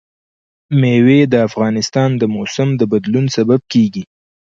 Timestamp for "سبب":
3.35-3.61